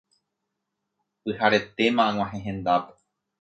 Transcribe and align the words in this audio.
Pyharetéma 1.21 2.03
ag̃uahẽ 2.09 2.41
hendápe 2.49 2.93